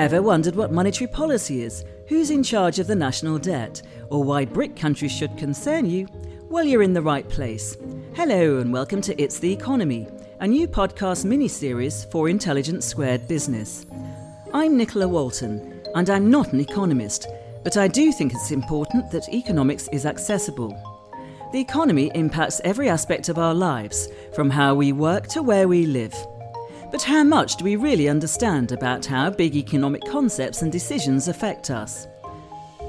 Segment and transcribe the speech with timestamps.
[0.00, 4.46] Ever wondered what monetary policy is, who's in charge of the national debt, or why
[4.46, 6.08] BRIC countries should concern you?
[6.48, 7.76] Well, you're in the right place.
[8.14, 10.08] Hello, and welcome to It's the Economy,
[10.38, 13.84] a new podcast mini series for Intelligence Squared Business.
[14.54, 17.26] I'm Nicola Walton, and I'm not an economist,
[17.62, 20.74] but I do think it's important that economics is accessible.
[21.52, 25.84] The economy impacts every aspect of our lives, from how we work to where we
[25.84, 26.14] live.
[26.90, 31.70] But how much do we really understand about how big economic concepts and decisions affect
[31.70, 32.08] us?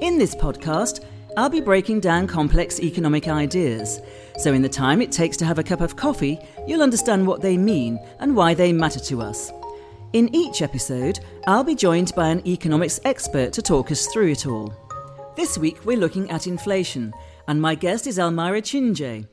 [0.01, 1.05] In this podcast,
[1.37, 4.01] I'll be breaking down complex economic ideas,
[4.39, 7.41] so in the time it takes to have a cup of coffee, you'll understand what
[7.41, 9.51] they mean and why they matter to us.
[10.13, 14.47] In each episode, I'll be joined by an economics expert to talk us through it
[14.47, 14.73] all.
[15.35, 17.13] This week, we're looking at inflation,
[17.47, 19.27] and my guest is Almira Chinje,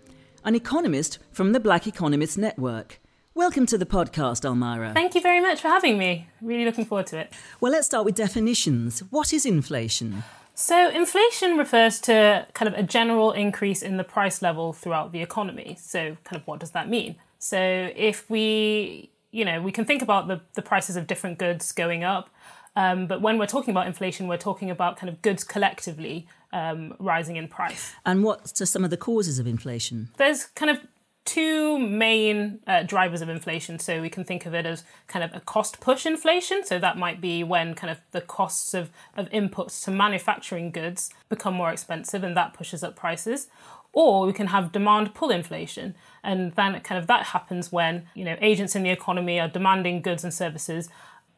[0.45, 3.01] an economist from the Black Economists Network.
[3.39, 4.93] Welcome to the podcast, Almira.
[4.95, 6.27] Thank you very much for having me.
[6.43, 7.33] Really looking forward to it.
[7.61, 8.99] Well, let's start with definitions.
[9.11, 10.25] What is inflation?
[10.57, 15.23] So, inflation refers to kind of a general increase in the price level throughout the
[15.23, 15.79] economy.
[15.81, 17.15] So, kind of what does that mean?
[17.39, 17.61] So,
[17.95, 22.03] if we, you know, we can think about the, the prices of different goods going
[22.03, 22.31] up,
[22.75, 26.93] um, but when we're talking about inflation, we're talking about kind of goods collectively um,
[26.99, 27.93] rising in price.
[28.05, 30.09] And what are some of the causes of inflation?
[30.17, 30.81] There's kind of
[31.29, 33.79] two main uh, drivers of inflation.
[33.79, 36.65] So we can think of it as kind of a cost push inflation.
[36.65, 41.11] So that might be when kind of the costs of, of inputs to manufacturing goods
[41.29, 43.49] become more expensive and that pushes up prices.
[43.93, 45.95] Or we can have demand pull inflation.
[46.25, 50.01] And then kind of that happens when, you know, agents in the economy are demanding
[50.01, 50.89] goods and services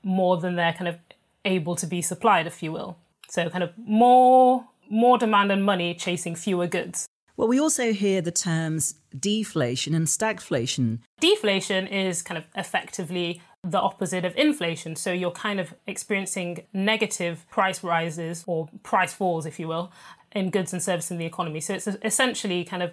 [0.04, 0.98] more than they're kind of
[1.44, 2.96] able to be supplied, if you will.
[3.28, 7.06] So kind of more more demand and money chasing fewer goods.
[7.40, 10.98] Well, we also hear the terms deflation and stagflation.
[11.20, 14.94] Deflation is kind of effectively the opposite of inflation.
[14.94, 19.90] So you're kind of experiencing negative price rises or price falls, if you will,
[20.32, 21.60] in goods and services in the economy.
[21.60, 22.92] So it's essentially kind of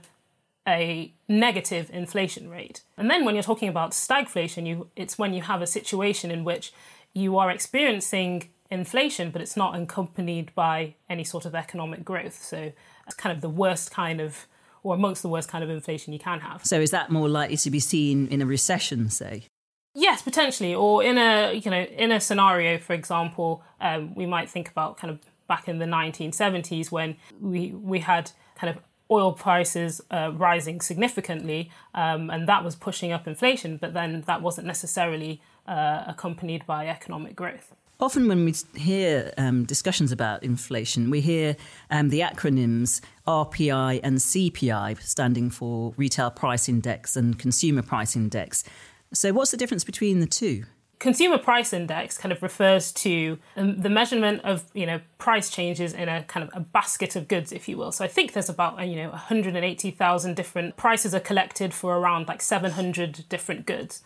[0.66, 2.84] a negative inflation rate.
[2.96, 6.46] And then when you're talking about stagflation, you it's when you have a situation in
[6.46, 6.72] which
[7.14, 12.44] you are experiencing inflation, but it's not accompanied by any sort of economic growth.
[12.44, 12.72] So
[13.06, 14.48] it's kind of the worst kind of,
[14.84, 16.66] or amongst the worst kind of inflation you can have.
[16.66, 19.46] So is that more likely to be seen in a recession, say?
[19.94, 24.48] Yes, potentially, or in a you know in a scenario, for example, um, we might
[24.48, 29.32] think about kind of back in the 1970s when we we had kind of oil
[29.34, 34.68] prices uh, rising significantly, um, and that was pushing up inflation, but then that wasn't
[34.68, 37.74] necessarily uh, accompanied by economic growth.
[38.00, 41.56] Often, when we hear um, discussions about inflation, we hear
[41.90, 48.64] um, the acronyms RPI and CPI, standing for Retail Price Index and Consumer Price Index.
[49.14, 50.66] So, what's the difference between the two?
[51.00, 55.94] Consumer Price Index kind of refers to um, the measurement of you know price changes
[55.94, 57.92] in a kind of a basket of goods, if you will.
[57.92, 62.44] So I think there's about you know 180,000 different prices are collected for around like
[62.44, 64.04] 700 different goods,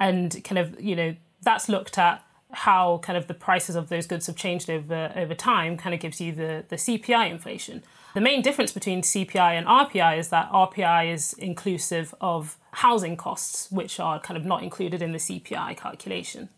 [0.00, 4.06] and kind of you know that's looked at how kind of the prices of those
[4.06, 7.82] goods have changed over over time kind of gives you the, the CPI inflation.
[8.14, 13.70] The main difference between CPI and RPI is that RPI is inclusive of housing costs,
[13.70, 16.48] which are kind of not included in the CPI calculation.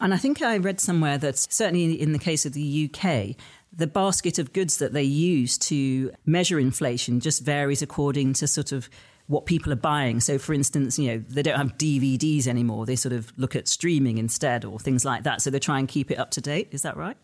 [0.00, 3.36] And I think I read somewhere that certainly in the case of the UK,
[3.72, 8.72] the basket of goods that they use to measure inflation just varies according to sort
[8.72, 8.88] of
[9.30, 10.18] what people are buying.
[10.18, 12.84] So, for instance, you know, they don't have DVDs anymore.
[12.84, 15.40] They sort of look at streaming instead or things like that.
[15.40, 16.66] So they try and keep it up to date.
[16.72, 17.16] Is that right?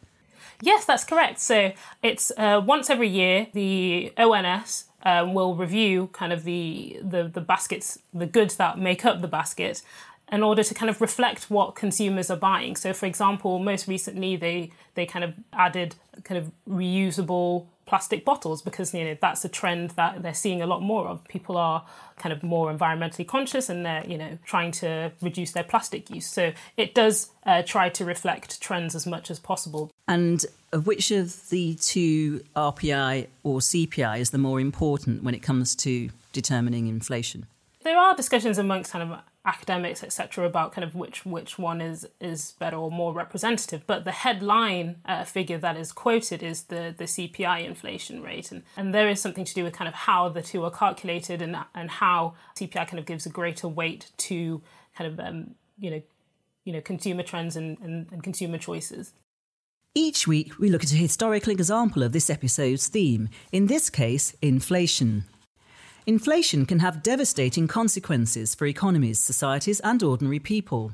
[0.63, 1.41] Yes, that's correct.
[1.41, 1.73] So
[2.05, 7.41] it's uh, once every year, the ONS um, will review kind of the, the, the
[7.41, 9.83] baskets, the goods that make up the basket,
[10.31, 12.77] in order to kind of reflect what consumers are buying.
[12.77, 18.63] So, for example, most recently they they kind of added kind of reusable plastic bottles
[18.63, 21.25] because you know that's a trend that they're seeing a lot more of.
[21.25, 21.85] People are
[22.17, 26.27] kind of more environmentally conscious and they're you know trying to reduce their plastic use.
[26.27, 29.91] So it does uh, try to reflect trends as much as possible.
[30.09, 35.75] And which of the two RPI or CPI is the more important when it comes
[35.77, 37.47] to determining inflation?
[37.83, 42.07] There are discussions amongst kind of academics etc about kind of which which one is
[42.21, 43.87] is better or more representative.
[43.87, 48.51] But the headline uh, figure that is quoted is the the CPI inflation rate.
[48.53, 51.41] And and there is something to do with kind of how the two are calculated
[51.41, 54.61] and and how CPI kind of gives a greater weight to
[54.97, 56.03] kind of um, you know
[56.65, 59.13] you know consumer trends and, and, and consumer choices.
[59.95, 64.37] Each week, we look at a historical example of this episode's theme, in this case,
[64.43, 65.25] inflation.
[66.09, 70.93] Inflation can have devastating consequences for economies, societies, and ordinary people.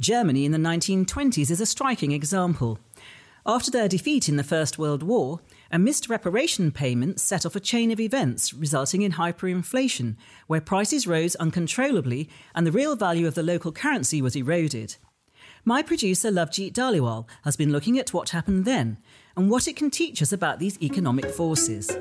[0.00, 2.78] Germany in the 1920s is a striking example.
[3.44, 5.40] After their defeat in the First World War,
[5.70, 10.16] a missed reparation payment set off a chain of events resulting in hyperinflation,
[10.46, 14.96] where prices rose uncontrollably and the real value of the local currency was eroded.
[15.66, 18.96] My producer Lovejeet Dhaliwal has been looking at what happened then
[19.36, 21.94] and what it can teach us about these economic forces.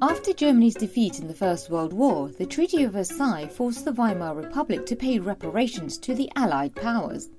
[0.00, 4.36] After Germany's defeat in the First World War, the Treaty of Versailles forced the Weimar
[4.36, 7.30] Republic to pay reparations to the Allied powers.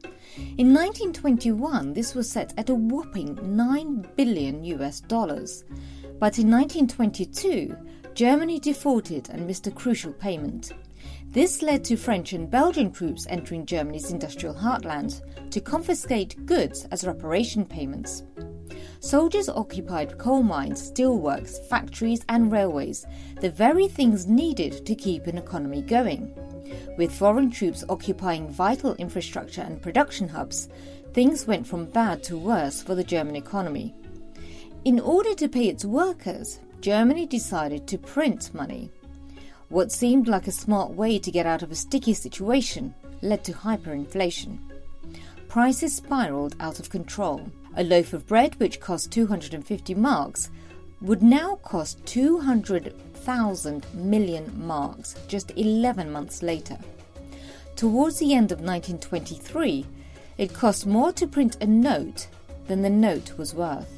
[0.58, 5.64] In 1921, this was set at a whopping 9 billion US dollars.
[6.20, 7.78] But in 1922,
[8.14, 10.74] Germany defaulted and missed a crucial payment.
[11.32, 15.22] This led to French and Belgian troops entering Germany's industrial heartland
[15.52, 18.24] to confiscate goods as reparation payments.
[19.02, 23.06] Soldiers occupied coal mines, steelworks, factories, and railways,
[23.40, 26.34] the very things needed to keep an economy going.
[26.98, 30.68] With foreign troops occupying vital infrastructure and production hubs,
[31.14, 33.96] things went from bad to worse for the German economy.
[34.84, 38.92] In order to pay its workers, Germany decided to print money.
[39.70, 43.54] What seemed like a smart way to get out of a sticky situation led to
[43.54, 44.60] hyperinflation.
[45.48, 47.50] Prices spiraled out of control.
[47.80, 50.50] A loaf of bread, which cost 250 marks,
[51.00, 56.78] would now cost 200,000 million marks just 11 months later.
[57.78, 59.86] Towards the end of 1923,
[60.38, 62.28] it cost more to print a note
[62.68, 63.90] than the note was worth.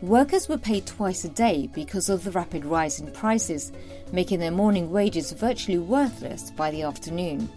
[0.00, 3.72] Workers were paid twice a day because of the rapid rise in prices,
[4.12, 7.48] making their morning wages virtually worthless by the afternoon.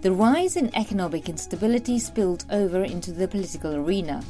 [0.00, 4.22] The rise in economic instability spilled over into the political arena.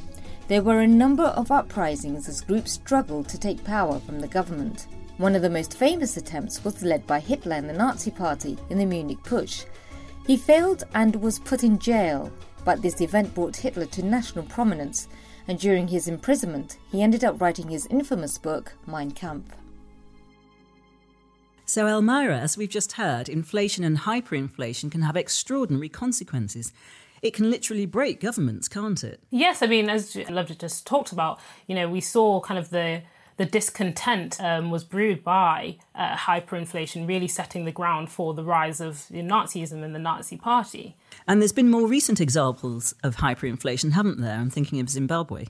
[0.48, 4.86] There were a number of uprisings as groups struggled to take power from the government.
[5.18, 8.78] One of the most famous attempts was led by Hitler and the Nazi Party in
[8.78, 9.66] the Munich Putsch.
[10.26, 12.32] He failed and was put in jail,
[12.64, 15.06] but this event brought Hitler to national prominence,
[15.48, 19.54] and during his imprisonment, he ended up writing his infamous book, Mein Kampf.
[21.68, 26.72] So, Elmira, as we've just heard, inflation and hyperinflation can have extraordinary consequences.
[27.20, 29.20] It can literally break governments, can't it?
[29.28, 33.02] Yes, I mean, as Lovely just talked about, you know, we saw kind of the
[33.36, 38.80] the discontent um, was brewed by uh, hyperinflation, really setting the ground for the rise
[38.80, 40.96] of Nazism and the Nazi Party.
[41.28, 44.34] And there's been more recent examples of hyperinflation, haven't there?
[44.34, 45.44] I'm thinking of Zimbabwe.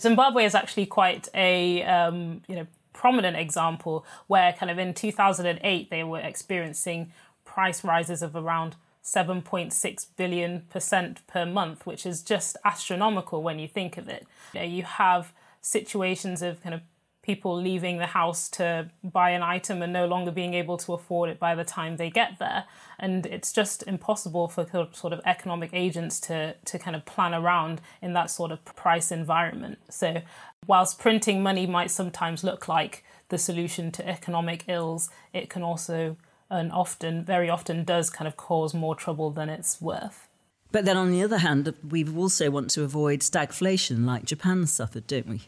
[0.00, 5.90] Zimbabwe is actually quite a um, you know prominent example where kind of in 2008
[5.90, 7.12] they were experiencing
[7.44, 13.68] price rises of around 7.6 billion percent per month, which is just astronomical when you
[13.68, 14.26] think of it.
[14.52, 16.80] You, have situations of kind of
[17.22, 21.28] people leaving the house to buy an item and no longer being able to afford
[21.28, 22.64] it by the time they get there.
[22.98, 27.80] And it's just impossible for sort of economic agents to, to kind of plan around
[28.00, 29.78] in that sort of price environment.
[29.90, 30.22] So,
[30.66, 36.16] whilst printing money might sometimes look like the solution to economic ills, it can also
[36.50, 40.28] and often, very often, does kind of cause more trouble than it's worth.
[40.72, 45.06] But then on the other hand, we also want to avoid stagflation like Japan suffered,
[45.06, 45.42] don't we?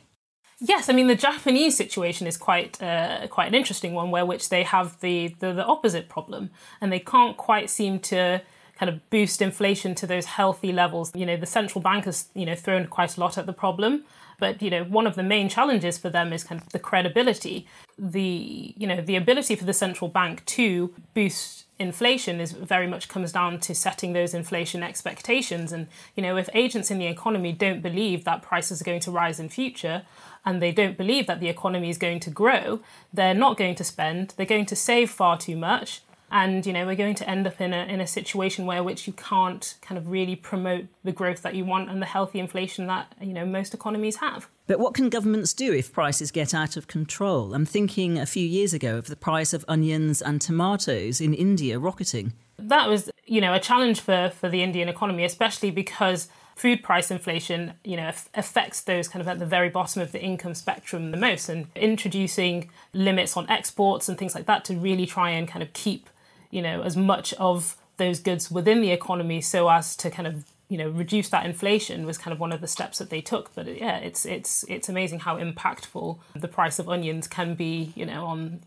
[0.61, 4.49] Yes, I mean the Japanese situation is quite uh, quite an interesting one, where which
[4.49, 6.51] they have the, the the opposite problem,
[6.81, 8.43] and they can't quite seem to
[8.79, 11.13] kind of boost inflation to those healthy levels.
[11.15, 14.05] You know, the central bank has you know thrown quite a lot at the problem,
[14.39, 17.67] but you know one of the main challenges for them is kind of the credibility,
[17.99, 23.09] the you know the ability for the central bank to boost inflation is very much
[23.09, 25.87] comes down to setting those inflation expectations and
[26.17, 29.39] you know if agents in the economy don't believe that prices are going to rise
[29.39, 30.03] in future
[30.45, 32.81] and they don't believe that the economy is going to grow,
[33.13, 36.01] they're not going to spend, they're going to save far too much.
[36.31, 39.07] And you know we're going to end up in a in a situation where which
[39.07, 42.87] you can't kind of really promote the growth that you want and the healthy inflation
[42.87, 44.49] that you know most economies have.
[44.69, 47.55] But what can governments do if prices get out of control?
[47.55, 51.79] I'm thinking a few years ago of the price of onions and tomatoes in India
[51.79, 52.35] rocketing.
[52.59, 57.11] That was, you know, a challenge for, for the Indian economy, especially because food price
[57.11, 61.13] inflation, you know, affects those kind of at the very bottom of the income spectrum
[61.13, 61.49] the most.
[61.49, 65.73] And introducing limits on exports and things like that to really try and kind of
[65.73, 66.11] keep,
[66.51, 70.45] you know, as much of those goods within the economy so as to kind of
[70.69, 73.53] you know reduce that inflation was kind of one of the steps that they took
[73.55, 78.05] but yeah it's it's it's amazing how impactful the price of onions can be you
[78.05, 78.61] know on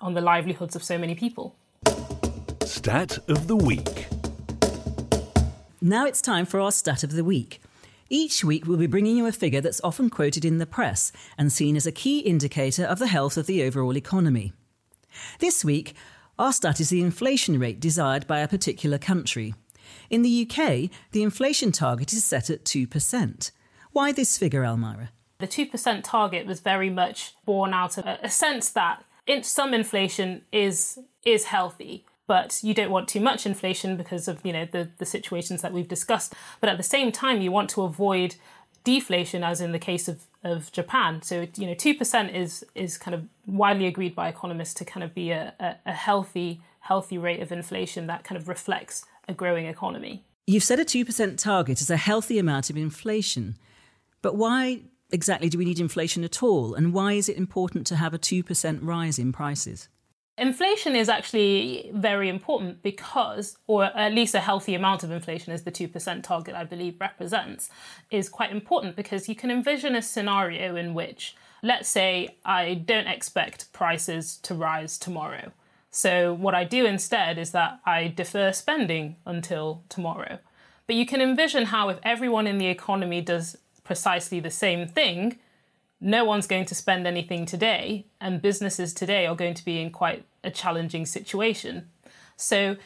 [0.00, 1.54] on the livelihoods of so many people
[2.64, 4.06] stat of the week
[5.86, 7.60] now it's time for our stat of the week.
[8.08, 11.52] Each week, we'll be bringing you a figure that's often quoted in the press and
[11.52, 14.54] seen as a key indicator of the health of the overall economy.
[15.40, 15.94] This week,
[16.38, 19.54] our stat is the inflation rate desired by a particular country.
[20.10, 23.50] In the UK, the inflation target is set at 2%.
[23.92, 25.10] Why this figure, Elmira?
[25.38, 29.04] The 2% target was very much born out of a sense that
[29.42, 34.52] some inflation is is healthy but you don't want too much inflation because of you
[34.52, 37.82] know the, the situations that we've discussed but at the same time you want to
[37.82, 38.36] avoid
[38.84, 41.22] deflation as in the case of, of Japan.
[41.22, 45.14] So you know 2% is is kind of widely agreed by economists to kind of
[45.14, 49.66] be a, a, a healthy healthy rate of inflation that kind of reflects a growing
[49.66, 50.22] economy.
[50.46, 53.56] You've set a 2% target as a healthy amount of inflation.
[54.20, 56.74] But why exactly do we need inflation at all?
[56.74, 59.88] And why is it important to have a 2% rise in prices
[60.36, 65.62] Inflation is actually very important because, or at least a healthy amount of inflation, as
[65.62, 67.70] the 2% target I believe represents,
[68.10, 73.06] is quite important because you can envision a scenario in which, let's say, I don't
[73.06, 75.52] expect prices to rise tomorrow.
[75.92, 80.40] So, what I do instead is that I defer spending until tomorrow.
[80.88, 85.38] But you can envision how, if everyone in the economy does precisely the same thing,
[86.04, 89.90] no one's going to spend anything today, and businesses today are going to be in
[89.90, 91.88] quite a challenging situation.
[92.36, 92.76] So,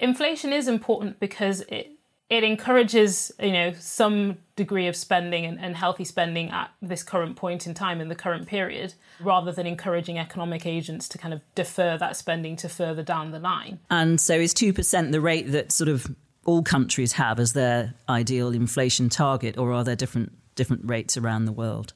[0.00, 1.90] inflation is important because it
[2.30, 7.36] it encourages you know some degree of spending and, and, healthy spending at this current
[7.36, 11.42] point in time in the current period rather than encouraging economic agents to kind of
[11.54, 15.70] defer that spending to further down the line and so is 2% the rate that
[15.70, 16.06] sort of
[16.46, 21.44] all countries have as their ideal inflation target or are there different different rates around
[21.44, 21.92] the world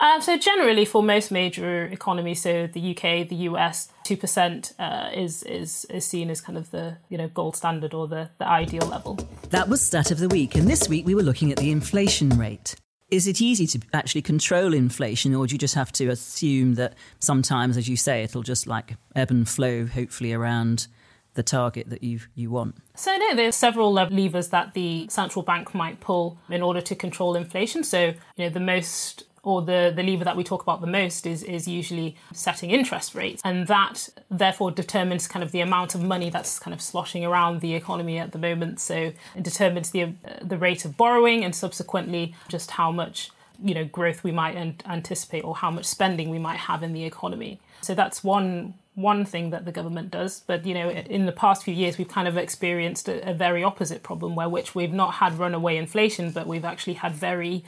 [0.00, 5.10] uh, so generally, for most major economies, so the UK, the US, two percent uh,
[5.14, 8.46] is is is seen as kind of the you know gold standard or the the
[8.46, 9.18] ideal level.
[9.50, 12.30] That was stat of the week, and this week we were looking at the inflation
[12.30, 12.74] rate.
[13.10, 16.94] Is it easy to actually control inflation, or do you just have to assume that
[17.18, 20.86] sometimes, as you say, it'll just like ebb and flow, hopefully around
[21.34, 22.76] the target that you you want?
[22.94, 27.34] So no, there's several levers that the central bank might pull in order to control
[27.34, 27.84] inflation.
[27.84, 31.26] So you know the most or the, the lever that we talk about the most
[31.26, 33.40] is, is usually setting interest rates.
[33.44, 37.60] And that therefore determines kind of the amount of money that's kind of sloshing around
[37.60, 38.80] the economy at the moment.
[38.80, 43.30] So it determines the, the rate of borrowing and subsequently just how much
[43.62, 44.56] you know growth we might
[44.86, 47.60] anticipate or how much spending we might have in the economy.
[47.82, 50.42] So that's one one thing that the government does.
[50.46, 53.62] But you know, in the past few years, we've kind of experienced a, a very
[53.62, 57.64] opposite problem, where which we've not had runaway inflation, but we've actually had very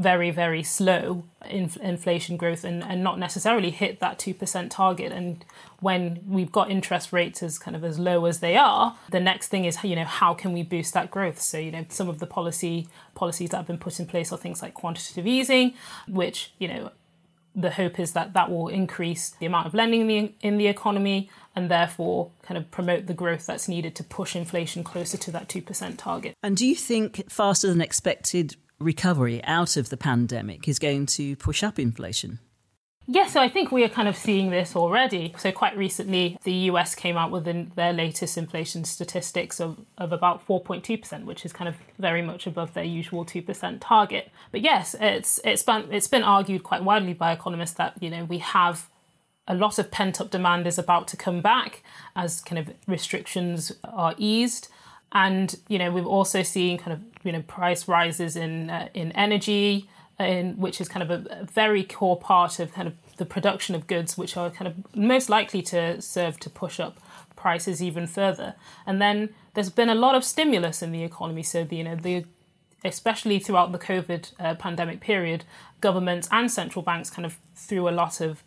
[0.00, 5.12] very, very slow inf- inflation growth and, and not necessarily hit that 2% target.
[5.12, 5.44] And
[5.80, 9.48] when we've got interest rates as kind of as low as they are, the next
[9.48, 11.38] thing is, you know, how can we boost that growth?
[11.40, 14.38] So, you know, some of the policy policies that have been put in place are
[14.38, 15.74] things like quantitative easing,
[16.08, 16.92] which, you know,
[17.54, 20.66] the hope is that that will increase the amount of lending in the, in the
[20.68, 25.30] economy and therefore kind of promote the growth that's needed to push inflation closer to
[25.32, 26.34] that 2% target.
[26.42, 31.36] And do you think faster than expected recovery out of the pandemic is going to
[31.36, 32.40] push up inflation?
[33.12, 35.34] Yes, so I think we are kind of seeing this already.
[35.36, 37.44] So, quite recently, the US came out with
[37.74, 42.72] their latest inflation statistics of, of about 4.2%, which is kind of very much above
[42.74, 44.30] their usual 2% target.
[44.52, 48.24] But yes, it's, it's, been, it's been argued quite widely by economists that, you know,
[48.24, 48.88] we have
[49.48, 51.82] a lot of pent up demand is about to come back
[52.14, 54.68] as kind of restrictions are eased.
[55.12, 59.12] And, you know, we've also seen kind of you know price rises in uh, in
[59.12, 59.88] energy,
[60.18, 63.74] in which is kind of a, a, very core part of kind of the production
[63.74, 66.98] of goods, which are kind of most likely to serve to push up
[67.36, 68.54] prices even further.
[68.86, 71.96] And then there's been a lot of stimulus in the economy, so the, you know
[71.96, 72.24] the
[72.82, 75.44] especially throughout the COVID uh, pandemic period,
[75.82, 78.42] governments and central banks kind of threw a lot of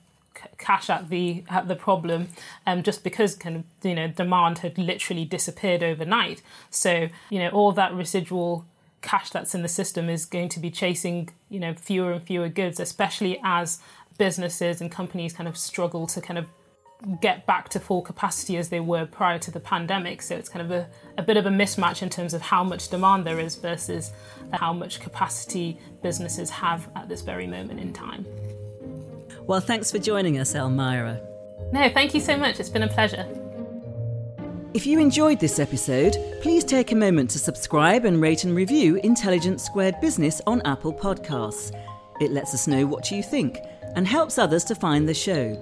[0.57, 2.29] cash at the at the problem
[2.65, 6.41] um, just because kind of you know demand had literally disappeared overnight.
[6.69, 8.65] So you know all that residual
[9.01, 12.47] cash that's in the system is going to be chasing you know fewer and fewer
[12.47, 13.79] goods especially as
[14.17, 16.47] businesses and companies kind of struggle to kind of
[17.19, 20.21] get back to full capacity as they were prior to the pandemic.
[20.21, 22.89] So it's kind of a, a bit of a mismatch in terms of how much
[22.89, 24.11] demand there is versus
[24.53, 28.25] how much capacity businesses have at this very moment in time
[29.45, 31.21] well, thanks for joining us, Elmira.
[31.71, 32.59] No, thank you so much.
[32.59, 33.27] It's been a pleasure.
[34.73, 38.95] If you enjoyed this episode, please take a moment to subscribe and rate and review
[39.03, 41.71] Intelligence Squared Business on Apple Podcasts.
[42.19, 43.59] It lets us know what you think
[43.95, 45.59] and helps others to find the show.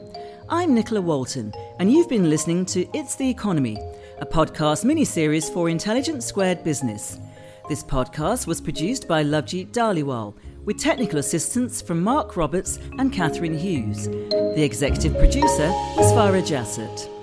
[0.48, 3.78] I'm Nicola Walton, and you've been listening to It's the Economy,
[4.20, 7.20] a podcast mini series for Intelligence Squared Business.
[7.68, 13.58] This podcast was produced by Lovejeet Dhaliwal with technical assistance from Mark Roberts and Catherine
[13.58, 14.08] Hughes.
[14.08, 15.68] The executive producer
[16.00, 17.21] is Farah Jassett.